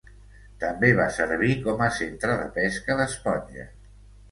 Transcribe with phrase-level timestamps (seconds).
[0.63, 3.71] També va servir com a centre de pesca d'esponja.